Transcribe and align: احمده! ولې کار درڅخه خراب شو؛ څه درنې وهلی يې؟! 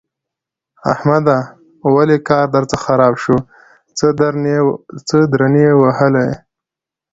احمده! 0.93 1.37
ولې 1.95 2.17
کار 2.27 2.45
درڅخه 2.55 2.79
خراب 2.85 3.13
شو؛ 3.23 3.35
څه 5.07 5.25
درنې 5.33 5.67
وهلی 5.81 6.23
يې؟! 6.27 6.35